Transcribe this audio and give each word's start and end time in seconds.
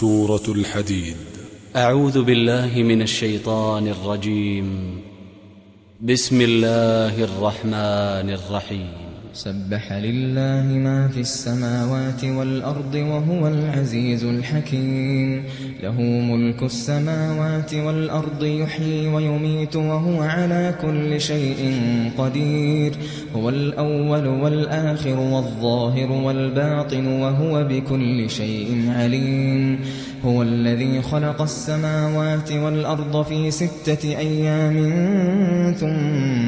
سورة 0.00 0.42
الحديد. 0.48 1.16
أعوذ 1.76 2.22
بالله 2.22 2.82
من 2.82 3.02
الشيطان 3.02 3.88
الرجيم. 3.88 5.00
بسم 6.00 6.40
الله 6.40 7.24
الرحمن 7.24 8.30
الرحيم. 8.30 9.07
سبح 9.32 9.92
لله 9.92 10.78
ما 10.78 11.08
في 11.08 11.20
السماوات 11.20 12.24
والأرض 12.24 12.94
وهو 12.94 13.48
العزيز 13.48 14.24
الحكيم. 14.24 15.44
له 15.82 16.00
ملك 16.00 16.62
السماوات 16.62 17.74
والأرض 17.74 18.44
يحيي 18.44 19.06
ويميت 19.06 19.76
وهو 19.76 20.22
على 20.22 20.74
كل 20.82 21.20
شيء 21.20 21.80
قدير. 22.18 22.92
هو 23.36 23.48
الأول 23.48 24.26
والآخر 24.26 25.20
والظاهر 25.20 26.12
والباطن 26.12 27.06
وهو 27.06 27.64
بكل 27.64 28.30
شيء 28.30 28.84
عليم. 28.88 29.80
هو 30.24 30.42
الذي 30.42 31.02
خلق 31.02 31.42
السماوات 31.42 32.52
والأرض 32.52 33.24
في 33.24 33.50
ستة 33.50 34.18
أيام 34.18 34.76
ثم 35.80 36.47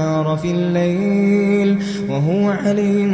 في 0.35 0.51
الليل 0.51 1.83
وهو 2.09 2.49
عليم 2.49 3.13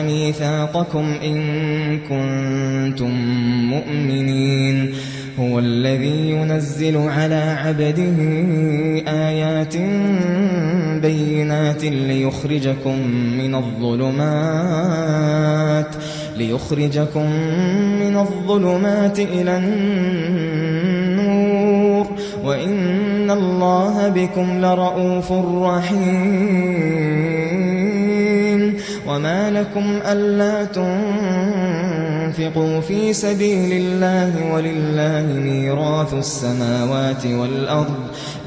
ميثاقكم 0.01 1.13
إن 1.23 1.41
كنتم 1.99 3.11
مؤمنين. 3.69 4.93
هو 5.39 5.59
الذي 5.59 6.29
ينزل 6.29 6.97
على 6.97 7.35
عبده 7.35 8.15
آيات 9.07 9.75
بينات 11.01 11.83
ليخرجكم 11.83 13.07
من 13.37 13.55
الظلمات 13.55 14.35
ليخرجكم 16.37 17.31
من 17.99 18.17
الظلمات 18.17 19.19
إلى 19.19 19.57
النور. 19.57 20.61
وإن 22.43 23.31
الله 23.31 24.07
بكم 24.07 24.65
لرؤوف 24.65 25.31
رحيم. 25.31 26.71
وما 29.07 29.51
لكم 29.51 29.99
ألا 30.05 30.65
تنفقوا. 30.65 32.00
في 32.81 33.13
سبيل 33.13 33.71
الله 33.71 34.53
ولله 34.53 35.25
ميراث 35.39 36.13
السماوات 36.13 37.25
والأرض 37.25 37.95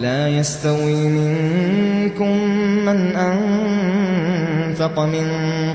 لا 0.01 0.29
يستوي 0.29 1.09
منكم 1.09 2.39
من 2.87 3.17
أنفق 3.17 4.99
من 5.01 5.27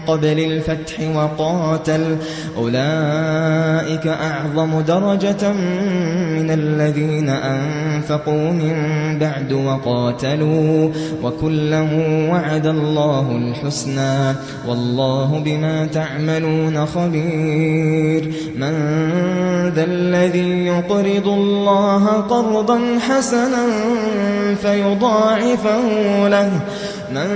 قبل 0.08 0.40
الفتح 0.40 1.16
وقاتل 1.16 2.18
أولئك 2.58 4.08
أعظم 4.08 4.82
درجة 4.82 5.54
من 6.34 6.52
الذين 6.52 7.30
أنفقوا 7.30 8.52
من 8.52 8.74
بعد 9.20 9.54
وقاتلوا 9.54 10.92
وكلا 11.24 11.82
وعد 12.32 12.68
الله 12.68 13.32
الحسنى 13.32 14.36
والله 14.68 15.42
بما 15.46 15.86
تعملون 15.86 16.86
خبير 16.86 17.99
من 18.56 18.74
ذا 19.76 19.84
الذي 19.84 20.66
يقرض 20.66 21.28
الله 21.28 22.06
قرضا 22.30 23.00
حسنا 23.10 23.66
فيضاعفه 24.62 25.82
له. 26.28 26.50
من 27.12 27.30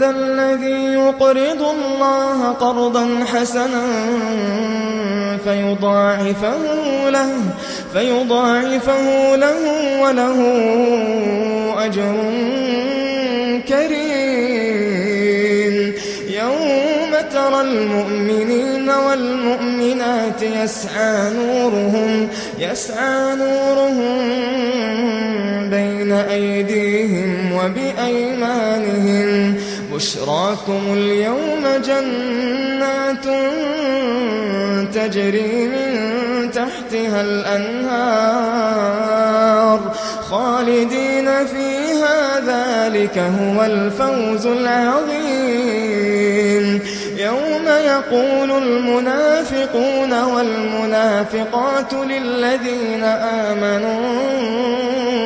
ذا 0.00 0.10
الذي 0.10 0.92
يقرض 0.92 1.62
الله 1.62 2.48
قرضا 2.48 3.24
حسنا 3.32 3.82
فيضاعفه 5.44 6.58
له. 7.10 7.28
فيضاعفه 7.92 9.36
له 9.36 9.56
وله 10.02 10.38
أجر 11.86 12.14
ترى 17.60 17.68
المؤمنين 17.68 18.88
والمؤمنات 18.90 20.42
يسعى 20.42 21.30
نورهم 21.30 22.28
يسعى 22.58 23.36
نورهم 23.36 24.20
بين 25.70 26.12
أيديهم 26.12 27.52
وبأيمانهم. 27.52 29.54
بشراكم 29.92 30.80
اليوم 30.92 31.66
جنات 31.84 33.24
تجري 34.94 35.66
من 35.66 36.50
تحتها 36.50 37.20
الأنهار. 37.20 38.70
خالدين 40.30 41.46
فيها 41.46 42.40
ذلك 42.40 43.18
هو 43.18 43.64
الفوز 43.64 44.46
العظيم. 44.46 45.49
يوم 47.30 47.68
يقول 47.68 48.50
المنافقون 48.62 50.22
والمنافقات 50.22 51.94
للذين 51.94 53.04
آمنوا 53.04 54.00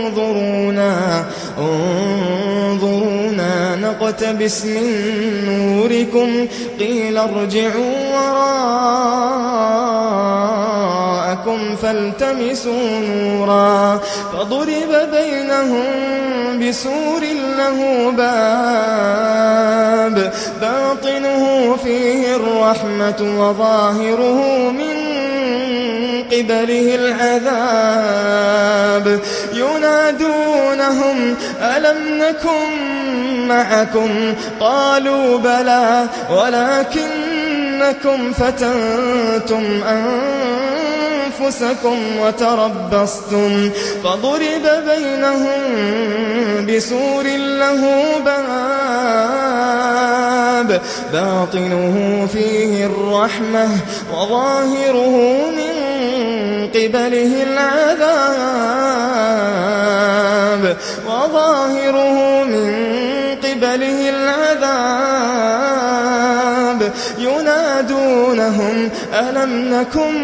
انظرونا 0.07 1.25
انظرونا 1.59 3.77
نقتبس 3.77 4.65
من 4.65 4.85
نوركم 5.47 6.47
قيل 6.79 7.19
ارجعوا 7.19 8.15
وراءكم 11.47 11.77
فالتمسوا 11.77 13.01
نورا 13.01 14.01
فضرب 14.33 15.11
بينهم 15.13 15.85
بسور 16.61 17.23
له 17.59 18.11
باب 18.11 19.15
باطنه 20.61 21.77
فيه 21.85 22.37
الرحمة 22.37 23.21
وظاهره 23.39 24.71
من 24.71 24.97
قبله 26.33 26.95
العذاب 26.95 28.45
ينادونهم 29.55 31.35
ألم 31.61 31.99
نكن 32.19 32.69
معكم؟ 33.49 34.35
قالوا 34.61 35.39
بلى 35.39 36.07
ولكنكم 36.31 38.33
فتنتم 38.33 39.83
أنفسكم. 39.83 40.74
وتربصتم 42.21 43.71
فضرب 44.05 44.65
بينهم 44.89 45.61
بسور 46.67 47.25
له 47.37 47.83
باب 48.25 49.45
باطنه 51.13 52.29
فيه 52.33 52.87
الرحمة 52.87 53.69
وظاهره 54.13 55.17
من 55.51 55.75
قبله 56.75 57.43
العذاب 57.43 58.65
وظاهره 61.07 62.45
من 62.45 62.71
قبله 63.45 63.99
العذاب 64.09 65.54
ألم 69.15 69.75
نكن 69.75 70.15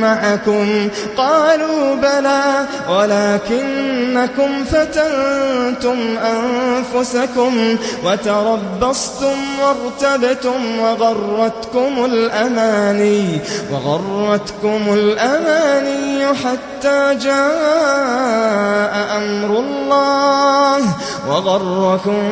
معكم؟ 0.00 0.88
قالوا 1.16 1.94
بلى 1.94 2.66
ولكنكم 2.90 4.64
فتنتم 4.64 5.98
أنفسكم 6.18 7.76
وتربصتم 8.04 9.36
وارتبتم 9.62 10.78
وغرتكم 10.80 12.04
الأماني 12.04 13.38
وغرتكم 13.72 14.80
الأماني 14.92 16.26
حتى 16.26 17.14
جاء 17.14 18.94
أمر 19.16 19.58
الله 19.58 20.80
وغركم 21.28 22.22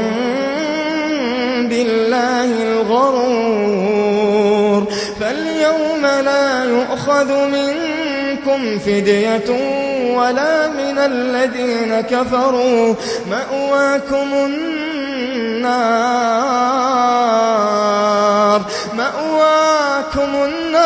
بالله 1.68 2.50
الغرور. 2.62 4.11
فاليوم 5.32 6.06
لا 6.24 6.64
يؤخذ 6.64 7.32
منكم 7.32 8.78
فدية 8.78 9.50
ولا 10.16 10.68
من 10.68 10.98
الذين 10.98 12.00
كفروا 12.00 12.94
مأواكم 13.30 14.32
النار 14.34 14.62
مأواكم 18.96 20.34
النار 20.44 20.82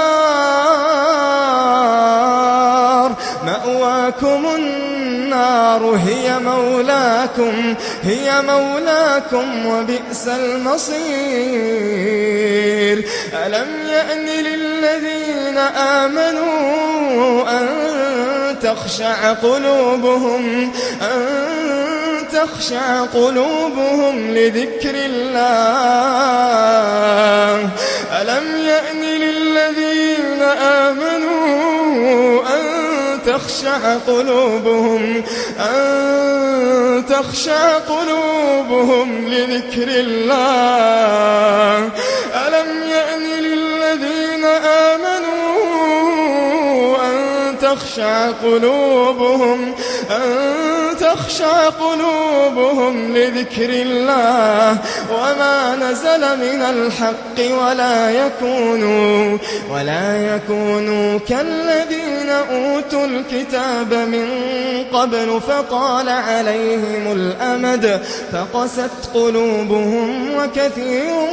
مأواكم 3.47 4.47
النار. 4.57 4.76
هي 5.97 6.39
مولاكم 6.39 7.75
هي 8.03 8.43
مولاكم 8.43 9.67
وبئس 9.67 10.29
المصير. 10.29 10.97
ألم 13.47 13.69
يأن 13.89 14.27
للذين 14.27 15.59
آمنوا 15.79 17.51
أن 17.59 17.67
تخشع 18.63 19.33
قلوبهم 19.33 20.73
أن 21.03 21.47
تخشع 22.33 23.01
قلوبهم 23.01 24.31
لذكر 24.31 24.95
الله؟ 24.95 26.17
ألم 28.21 28.47
يأن 28.67 29.03
للذين 29.03 30.43
آمنوا 30.63 32.43
تخشع 33.37 33.97
قلوبهم 34.07 35.23
أن 35.61 37.05
تخشع 37.09 37.79
قلوبهم 37.79 39.29
لذكر 39.29 39.89
الله. 39.89 40.31
ألم 42.35 42.83
يأن 42.91 43.23
للذين 43.41 44.45
آمنوا 44.65 45.67
أن 46.97 47.17
تخشع 47.63 48.31
قلوبهم 48.31 49.75
أن 50.11 50.66
تخشع 51.17 51.69
قلوبهم 51.69 53.17
لذكر 53.17 53.69
الله 53.71 54.79
وما 55.13 55.77
نزل 55.77 56.21
من 56.21 56.63
الحق 56.63 57.39
ولا 57.39 58.11
يكونوا 58.11 59.39
ولا 59.71 60.35
يكونوا 60.35 61.19
كالذين 61.29 62.31
أوتوا 62.31 63.07
الكتاب 63.07 63.95
من 63.95 64.29
قبل 64.93 65.41
فطال 65.49 66.09
عليهم 66.09 67.13
الأمد 67.13 68.03
فقست 68.33 69.11
قلوبهم 69.15 70.35
وكثير 70.35 71.31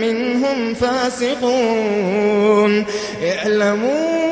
منهم 0.00 0.74
فاسقون 0.74 2.32
اعلموا 3.22 4.31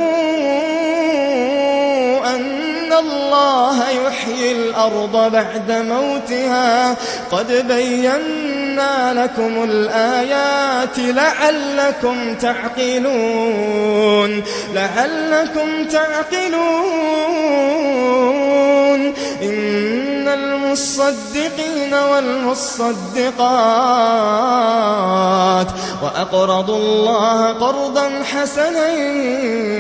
الله 3.00 3.90
يحيي 3.90 4.52
الأرض 4.52 5.32
بعد 5.32 5.70
موتها. 5.70 6.96
قد 7.30 7.68
بينا 7.68 9.24
لكم 9.24 9.64
الآيات 9.64 10.98
لعلكم 10.98 12.34
تعقلون. 12.34 14.42
لعلكم 14.74 15.84
تعقلون. 15.84 17.00
إن 19.42 19.99
المصدقين 20.70 21.94
والمصدقات 21.94 22.86
وأقرضوا 26.02 26.76
الله 26.76 27.52
قرضا 27.52 28.10
حسنا 28.32 28.92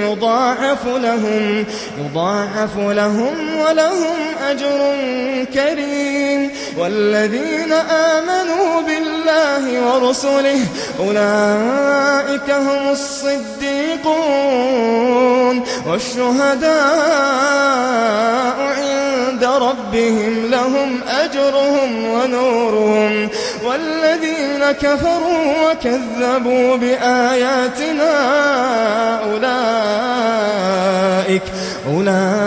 يضاعف 0.08 0.86
لهم 0.86 1.64
يضاعف 1.98 2.76
لهم 2.76 3.56
ولهم 3.60 4.16
أجر 4.48 4.96
كريم. 5.54 6.50
والذين 6.78 7.72
آمنوا 7.90 8.80
بالله 8.80 9.80
ورسله 9.86 10.60
أولئك 11.00 12.50
هم 12.50 12.90
الصديقون. 12.90 14.20
والشهداء 15.86 16.70
عند 18.60 19.09
ربهم 19.38 20.46
لهم 20.50 21.00
أجرهم 21.08 22.04
ونورهم 22.04 23.28
والذين 23.64 24.72
كفروا 24.80 25.70
وكذبوا 25.70 26.76
بآياتنا 26.76 28.12
أولئك 29.32 30.50
أولئك 31.88 32.40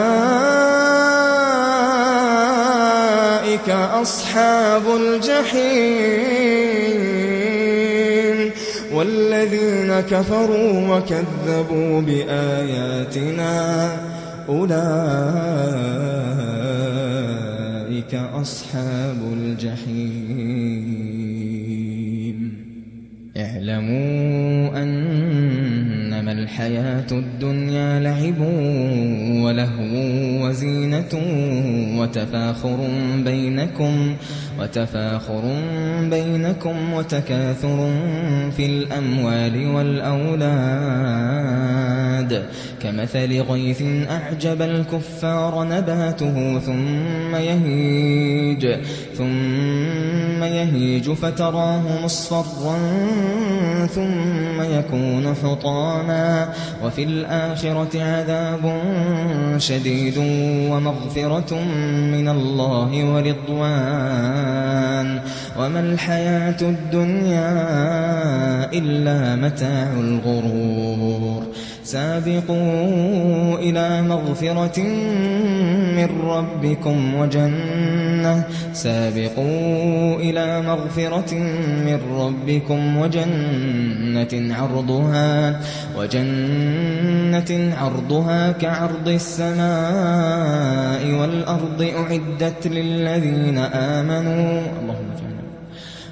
أصحاب 4.02 4.84
الجحيم 4.96 6.44
والذين 8.94 10.00
كفروا 10.12 10.98
وكذبوا 10.98 12.02
بآياتنا 12.02 13.88
أولئك 14.50 16.33
أصحاب 18.14 19.18
الجحيم. 19.34 21.04
اعلموا 23.38 24.84
أنما 24.84 26.32
الحياة 26.32 27.08
الدنيا 27.12 28.00
لعب 28.00 28.40
ولهو 29.44 29.94
وزينة 30.48 31.14
وتفاخر 32.00 32.90
بينكم 33.26 34.16
وتفاخر 34.60 35.42
بينكم 36.02 36.94
وتكاثر 36.94 37.92
في 38.58 38.66
الأموال 38.66 39.68
والأولاد. 39.76 40.74
كمثل 42.82 43.42
غيث 43.42 43.84
أعجب 44.10 44.62
الكفار 44.62 45.64
نباته 45.64 46.60
ثم 46.60 47.36
يهيج 47.36 48.76
ثم 49.18 50.44
يهيج 50.44 51.12
فتراه 51.12 52.04
مصفرا 52.04 52.78
ثم 53.88 54.62
يكون 54.62 55.36
حطاما. 55.44 56.54
وفي 56.84 57.04
الآخرة 57.04 58.04
عذاب 58.04 58.82
شديد 59.58 60.18
ومغفرة 60.72 61.54
من 62.14 62.28
الله 62.28 63.14
ورضوان. 63.14 64.43
وما 65.60 65.80
الحياة 65.80 66.62
الدنيا 66.62 67.50
إلا 68.74 69.36
متاع 69.36 69.88
الغرور. 70.00 70.83
سابقوا 71.94 73.58
إلى 73.60 74.02
مغفرة 74.02 74.80
من 75.98 76.10
ربكم 76.26 77.16
وجنة. 77.16 78.44
سابقوا 78.74 80.16
إلى 80.26 80.62
مغفرة 80.62 81.34
من 81.88 82.00
ربكم 82.22 82.98
وجنة 82.98 84.34
عرضها 84.56 85.60
وجنة 85.98 87.52
عرضها 87.82 88.52
كعرض 88.52 89.08
السماء 89.08 91.04
والأرض 91.20 91.82
أعدت 91.82 92.68
للذين 92.68 93.58
آمنوا. 93.58 94.62
اللهم 94.82 95.08
اجعلنا 95.16 95.33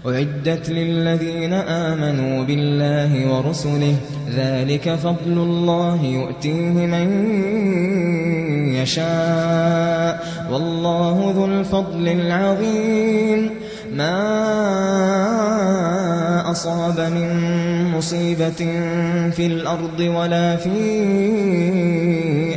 أعدت 0.07 0.69
للذين 0.69 1.53
آمنوا 1.53 2.43
بالله 2.43 3.33
ورسله 3.33 3.95
ذلك 4.35 4.95
فضل 4.95 5.17
الله 5.27 6.03
يؤتيه 6.03 6.73
من 6.85 7.07
يشاء 8.73 10.23
والله 10.51 11.33
ذو 11.35 11.45
الفضل 11.45 12.07
العظيم. 12.07 13.49
ما 13.93 14.41
أصاب 16.51 16.99
من 16.99 17.29
مصيبة 17.91 18.61
في 19.31 19.45
الأرض 19.45 19.99
ولا 19.99 20.55
في 20.55 20.71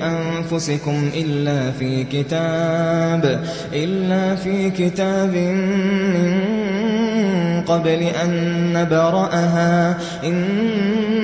أنفسكم 0.02 1.10
إلا 1.14 1.70
في 1.70 2.04
كتاب 2.04 3.44
إلا 3.72 4.34
في 4.36 4.70
كتاب 4.70 5.34
من 6.14 6.40
قبل 7.66 8.02
أن 8.02 8.32
نبرأها. 8.72 9.98
إن 10.24 11.23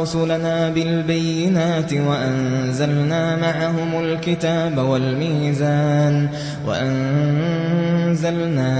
رسلنا 0.01 0.69
بالبينات 0.69 1.93
وأنزلنا 1.93 3.35
معهم 3.35 4.03
الكتاب 4.03 4.77
والميزان 4.77 6.27
وأنزلنا 6.67 8.33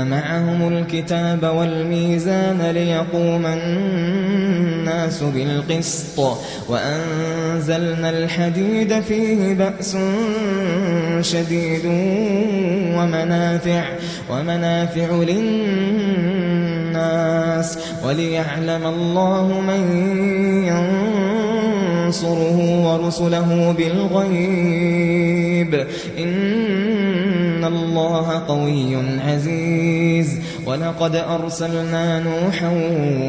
معهم 0.03 0.67
الكتاب 0.77 1.43
والميزان 1.43 2.61
ليقوم 2.61 3.45
الناس 3.45 5.23
بالقسط 5.23 6.37
وأنزلنا 6.69 8.09
الحديد 8.09 8.99
فيه 8.99 9.53
بأس 9.53 9.97
شديد 11.21 11.85
ومنافع 12.95 13.83
ومنافع 14.29 15.11
للناس 15.11 16.80
وليعلم 18.05 18.85
الله 18.85 19.61
من 19.67 19.81
ينصره 22.07 22.57
ورسله 22.87 23.75
بالغيب. 23.77 25.73
إن 26.19 27.65
الله 27.65 28.43
قوي 28.47 28.95
عزيز. 29.27 30.41
ولقد 30.65 31.15
أرسلنا 31.15 32.19
نوحا 32.19 32.69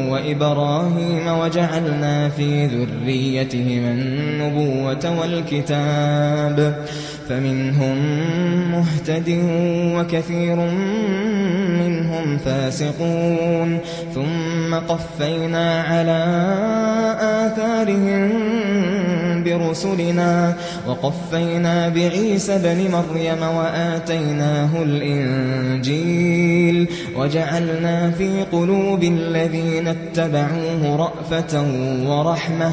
وإبراهيم 0.09 1.39
وجعلنا 1.39 2.29
في 2.29 2.65
ذريتهما 2.65 3.91
النبوة 3.91 5.19
والكتاب. 5.19 6.85
فمنهم 7.29 7.97
مهتد 8.71 9.29
وكثير 9.95 10.55
منهم 11.79 12.37
فاسقون. 12.37 13.79
ثم 14.15 14.75
قفينا 14.75 15.81
على 15.81 16.21
آثارهم 17.21 18.31
برسلنا 19.57 20.55
وقفينا 20.87 21.89
بعيسى 21.89 22.57
بن 22.57 22.91
مريم 22.91 23.43
وآتيناه 23.55 24.83
الإنجيل 24.83 26.53
وجعلنا 27.17 28.11
في 28.11 28.43
قلوب 28.51 29.03
الذين 29.03 29.87
اتبعوه 29.87 30.95
رأفة 30.95 31.63
ورحمة 32.05 32.71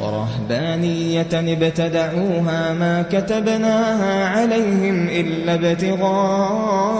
ورهبانية 0.00 1.26
ابتدعوها 1.32 2.72
ما 2.72 3.02
كتبناها 3.12 4.28
عليهم 4.28 5.08
إلا 5.08 5.54
ابتغاء 5.54 6.92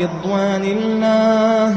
رضوان 0.00 0.64
الله 0.64 1.76